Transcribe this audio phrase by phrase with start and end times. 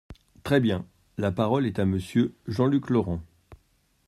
[0.41, 0.87] Très bien!
[1.19, 3.21] La parole est à Monsieur Jean-Luc Laurent.